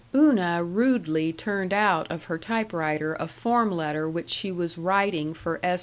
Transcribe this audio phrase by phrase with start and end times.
[0.15, 5.59] Una rudely turned out of her typewriter a form letter which she was writing for
[5.61, 5.79] S.